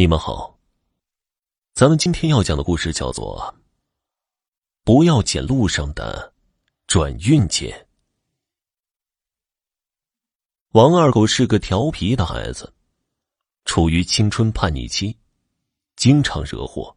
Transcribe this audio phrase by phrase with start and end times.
[0.00, 0.58] 你们好，
[1.74, 3.38] 咱们今天要讲的故事叫做
[4.82, 6.32] 《不要捡路上的
[6.86, 7.70] 转运钱》。
[10.70, 12.72] 王二狗是个调皮的孩子，
[13.66, 15.14] 处于青春叛逆期，
[15.96, 16.96] 经常惹祸。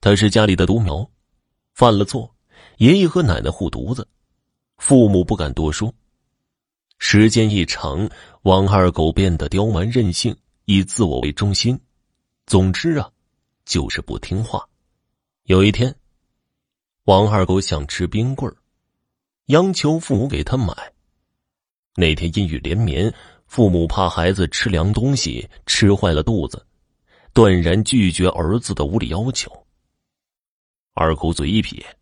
[0.00, 1.10] 他是家里的独苗，
[1.74, 2.32] 犯了错，
[2.76, 4.06] 爷爷和奶奶护犊子，
[4.76, 5.92] 父母不敢多说。
[7.00, 8.08] 时间一长，
[8.42, 10.32] 王二狗变得刁蛮任性。
[10.66, 11.80] 以自我为中心，
[12.44, 13.08] 总之啊，
[13.64, 14.68] 就是不听话。
[15.44, 15.94] 有一天，
[17.04, 18.52] 王二狗想吃冰棍，
[19.46, 20.74] 央求父母给他买。
[21.94, 23.14] 那天阴雨连绵，
[23.46, 26.66] 父母怕孩子吃凉东西吃坏了肚子，
[27.32, 29.48] 断然拒绝儿子的无理要求。
[30.94, 31.96] 二狗嘴一撇，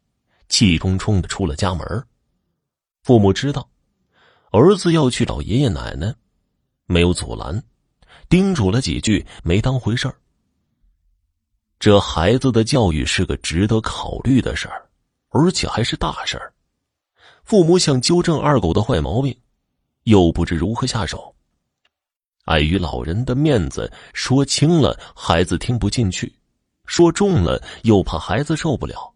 [0.48, 1.86] 气冲冲的出了家门。
[3.02, 3.68] 父母知道
[4.52, 6.14] 儿子要去找爷爷奶奶，
[6.86, 7.62] 没有阻拦。
[8.28, 10.14] 叮嘱了几句，没当回事儿。
[11.78, 14.88] 这孩子的教育是个值得考虑的事儿，
[15.30, 16.52] 而且还是大事儿。
[17.44, 19.36] 父母想纠正二狗的坏毛病，
[20.04, 21.34] 又不知如何下手。
[22.46, 26.32] 碍于老人的面子，说轻了孩子听不进去，
[26.86, 29.12] 说重了又怕孩子受不了。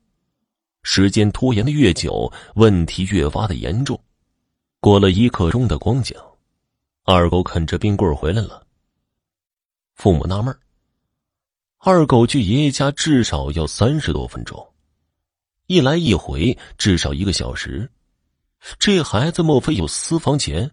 [0.82, 3.98] 时间拖延的越久，问题越发的严重。
[4.80, 6.16] 过了一刻钟的光景，
[7.04, 8.66] 二狗啃着冰棍回来了。
[9.98, 10.56] 父母纳闷
[11.78, 14.72] 二狗去爷爷家至少要三十多分钟，
[15.66, 17.90] 一来一回至少一个小时，
[18.78, 20.70] 这孩子莫非有私房钱？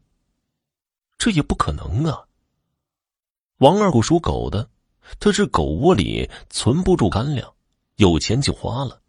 [1.18, 2.24] 这也不可能啊！
[3.58, 4.70] 王二狗属狗的，
[5.20, 7.52] 他是狗窝里存不住干粮，
[7.96, 9.02] 有钱就花了，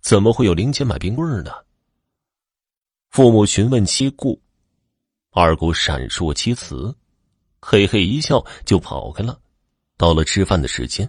[0.00, 1.52] 怎么会有零钱买冰棍呢？
[3.10, 4.40] 父母询问其故，
[5.28, 6.96] 二狗闪烁其词，
[7.60, 9.38] 嘿嘿一笑就跑开了。
[10.02, 11.08] 到了吃饭的时间，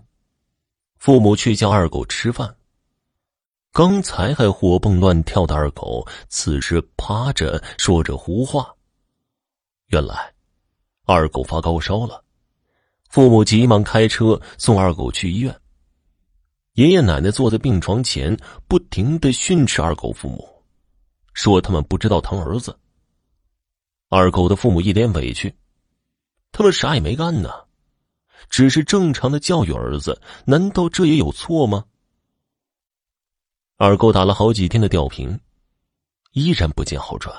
[0.99, 2.55] 父母去叫二狗吃饭。
[3.71, 8.71] 刚才还活蹦乱跳的二狗，此时趴着说着胡话。
[9.87, 10.31] 原来，
[11.05, 12.23] 二狗发高烧了，
[13.09, 15.59] 父母急忙开车送二狗去医院。
[16.73, 18.37] 爷爷奶奶坐在病床前，
[18.67, 20.47] 不停的训斥二狗父母，
[21.33, 22.77] 说他们不知道疼儿子。
[24.09, 25.51] 二狗的父母一脸委屈，
[26.51, 27.49] 他们啥也没干呢。
[28.49, 31.85] 只是正常的教育儿子，难道这也有错吗？
[33.77, 35.39] 二狗打了好几天的吊瓶，
[36.31, 37.35] 依然不见好转，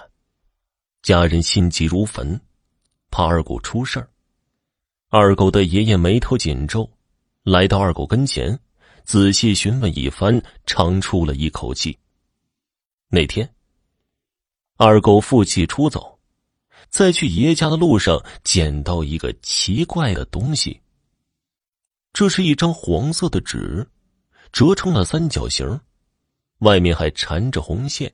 [1.03, 2.41] 家人心急如焚，
[3.11, 4.09] 怕二狗出事儿。
[5.09, 6.91] 二狗的爷爷眉头紧皱，
[7.45, 8.59] 来到二狗跟前，
[9.05, 11.97] 仔细询问一番，长出了一口气。
[13.09, 13.49] 那天，
[14.77, 16.19] 二狗负气出走，
[16.89, 20.81] 在去爷爷家的路上，捡到一个奇怪的东西。
[22.15, 23.85] 这是一张黄色的纸，
[24.53, 25.81] 折成了三角形，
[26.59, 28.11] 外面还缠着红线。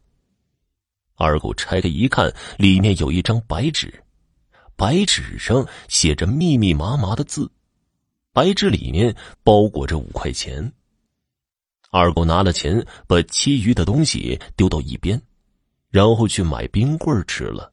[1.17, 4.03] 二狗拆开一看，里面有一张白纸，
[4.75, 7.53] 白纸上写着密密麻麻的字，
[8.33, 10.73] 白纸里面包裹着五块钱。
[11.91, 15.21] 二狗拿了钱，把其余的东西丢到一边，
[15.91, 17.71] 然后去买冰棍吃了。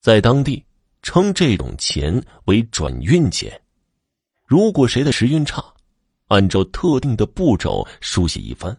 [0.00, 0.64] 在当地，
[1.00, 3.62] 称这种钱为转运钱。
[4.48, 5.62] 如果谁的时运差，
[6.28, 8.74] 按照特定的步骤书写一番，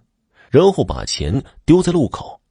[0.49, 2.41] 然后把钱丢在路口。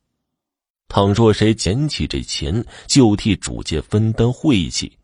[0.87, 4.97] 倘若谁捡起这钱，就替主家分担晦气。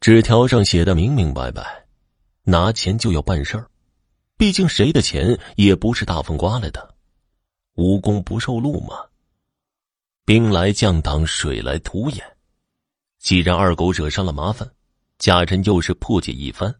[0.00, 1.86] 纸条上写的明明白白，
[2.42, 3.70] 拿钱就要办事儿。
[4.36, 6.96] 毕竟谁的钱也不是大风刮来的，
[7.74, 8.96] 无功不受禄嘛。
[10.24, 12.24] 兵来将挡，水来土掩。
[13.20, 14.68] 既然二狗惹上了麻烦，
[15.20, 16.74] 家人又是破解一番。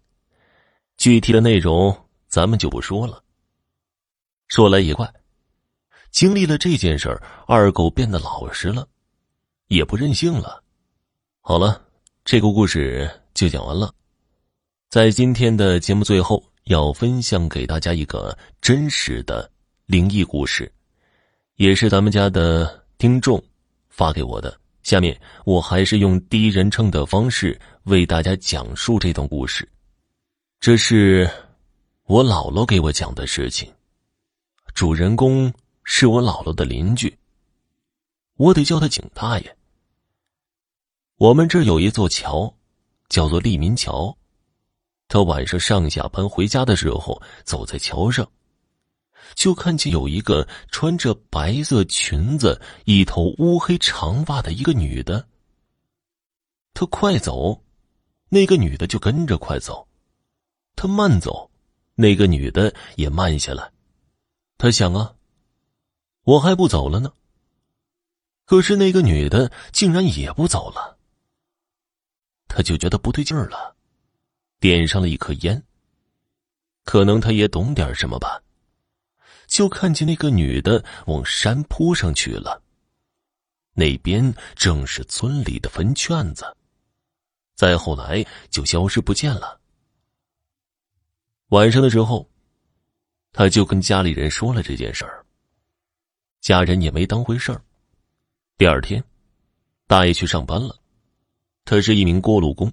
[0.97, 1.97] 具体的内容
[2.28, 3.22] 咱们就不说了。
[4.49, 5.12] 说来也怪，
[6.10, 8.87] 经历了这件事儿，二狗变得老实了，
[9.69, 10.62] 也不任性了。
[11.41, 11.82] 好了，
[12.25, 13.93] 这个故事就讲完了。
[14.88, 19.50] 在今天的节目最后，要分享给大家一个真实的
[19.87, 20.73] 灵异故事，
[21.56, 23.43] 也是咱们家的听众
[23.88, 24.56] 发给我的。
[24.82, 29.69] 下面我还是用第一人称的方式为大家讲述这段故事。
[30.64, 31.31] 这是
[32.05, 33.70] 我姥姥给我讲的事情，
[34.75, 35.52] 主人公
[35.82, 37.19] 是我姥姥的邻居，
[38.37, 39.56] 我得叫他景大爷。
[41.16, 42.50] 我们这有一座桥，
[43.11, 44.16] 叫做利民桥。
[45.06, 48.26] 他晚上上下班回家的时候，走在桥上，
[49.34, 55.28] 就看见有一个穿着白色裙子、一头乌黑长发的一个女的。
[56.72, 57.62] 他快走。
[58.31, 59.87] 那个女的就跟着快走。
[60.76, 61.50] 他慢走，
[61.94, 63.71] 那个女的也慢下来。
[64.59, 65.15] 他想啊，
[66.23, 67.12] 我还不走了呢。
[68.44, 70.99] 可是那个女的竟然也不走了。
[72.47, 73.75] 他就觉得不对劲儿了，
[74.61, 75.62] 点上了一颗烟。
[76.85, 78.43] 可能他也懂点什么吧，
[79.47, 82.62] 就看见那个女的往山坡上去了。
[83.73, 86.44] 那边正是村里的坟圈子，
[87.56, 89.61] 再后来就消失不见了。
[91.49, 92.26] 晚上的时候，
[93.32, 95.25] 他就跟家里人说了这件事儿。
[96.41, 97.62] 家人也没当回事儿。
[98.56, 99.02] 第二天，
[99.87, 100.75] 大爷去上班了，
[101.64, 102.73] 他是一名锅炉工。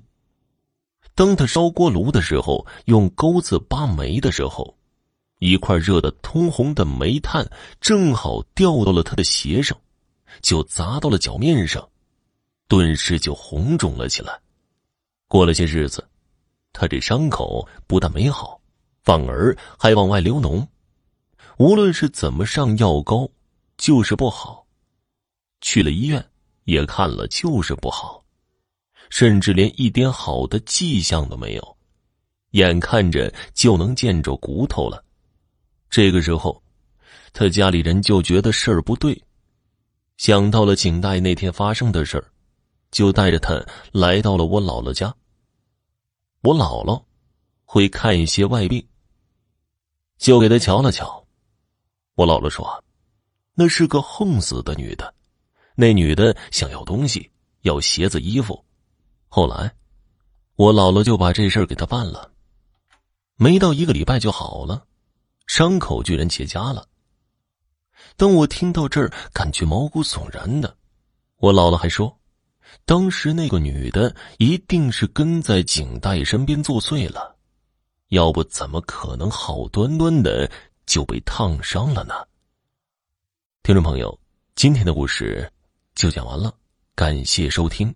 [1.14, 4.78] 当他烧锅炉的时候，用钩子扒煤的时候，
[5.40, 7.46] 一块热的通红的煤炭
[7.82, 9.78] 正好掉到了他的鞋上，
[10.42, 11.88] 就砸到了脚面上，
[12.70, 14.40] 顿时就红肿了起来。
[15.28, 16.08] 过了些日子，
[16.72, 18.61] 他这伤口不但没好，
[19.04, 20.68] 反而还往外流脓。
[21.58, 23.30] 无论是怎么上药膏，
[23.78, 24.66] 就是不好。
[25.62, 26.26] 去了医院，
[26.64, 28.24] 也看了，就是不好。
[29.10, 31.78] 甚至连一点好的迹象都没有，
[32.52, 35.04] 眼看着就能见着骨头了。
[35.90, 36.64] 这个时候，
[37.34, 39.22] 他家里人就觉得事儿不对，
[40.16, 42.32] 想到了景大爷那天发生的事儿，
[42.90, 43.62] 就带着他
[43.92, 45.14] 来到了我姥姥家。
[46.42, 47.04] 我姥姥
[47.66, 48.82] 会看一些外病，
[50.22, 51.26] 就给他瞧了瞧。
[52.14, 52.84] 我姥姥说
[53.56, 55.12] ：“那是个横死的女的，
[55.74, 57.32] 那女的想要东西，
[57.62, 58.64] 要鞋子、衣服。”
[59.28, 59.74] 后来，
[60.58, 62.32] 我姥姥就把这事儿给他办了，
[63.36, 64.86] 没到一个礼拜就好了，
[65.48, 66.88] 伤口居然结痂了。
[68.16, 70.78] 当我听到这儿，感觉毛骨悚然的。
[71.38, 72.16] 我姥姥还说，
[72.86, 77.36] 当时那个女的一定是跟在景大爷身边作祟了，
[78.12, 80.50] 要不怎么可能好端端的
[80.86, 82.14] 就被烫伤了呢？
[83.64, 84.20] 听众朋友，
[84.54, 85.50] 今天的故事
[85.96, 86.54] 就讲完了，
[86.94, 87.94] 感谢收听。